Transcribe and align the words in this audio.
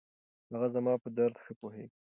هغه 0.51 0.67
زما 0.75 0.93
په 1.03 1.09
درد 1.17 1.35
ښه 1.43 1.53
پوهېږي. 1.59 1.97